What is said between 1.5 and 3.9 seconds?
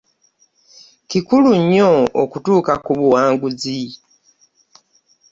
nnyo okutuka ku buwanguzi.